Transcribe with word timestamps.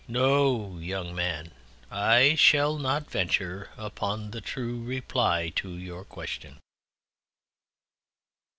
No, 0.07 0.79
Young 0.79 1.13
Man, 1.13 1.51
I 1.91 2.33
shall 2.33 2.79
not 2.79 3.11
venture 3.11 3.69
upon 3.77 4.31
the 4.31 4.41
true 4.41 4.81
reply 4.83 5.53
to 5.57 5.73
your 5.77 6.03
question." 6.05 6.57